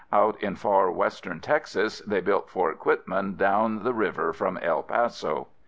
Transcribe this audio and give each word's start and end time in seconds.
Out 0.11 0.41
in 0.41 0.55
far 0.55 0.89
Western 0.89 1.41
Texas, 1.41 1.99
they 2.07 2.21
built 2.21 2.49
Fort 2.49 2.79
Quitman, 2.79 3.35
down 3.35 3.83
the 3.83 3.93
river 3.93 4.33
from 4.33 4.57
El 4.57 4.81
Paso. 4.81 5.49